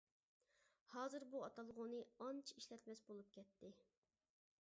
ھازىر 0.93 1.25
بۇ 1.33 1.41
ئاتالغۇنى 1.47 1.99
ئانچە 2.27 2.57
ئىشلەتمەس 2.61 3.03
بولۇپ 3.11 3.29
كەتتى. 3.37 3.71